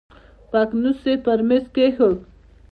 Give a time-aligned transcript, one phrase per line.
[0.49, 2.17] پتنوس يې پر مېز کېښود.